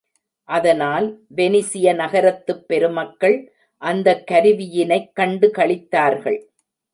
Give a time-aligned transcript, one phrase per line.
[0.49, 1.19] அதனால்,
[1.35, 3.37] வெனிசிய நகரத்துப் பெருமக்கள்
[3.81, 6.39] அந்தக் கருவியினைக் கண்டுகளித்தார்கள்.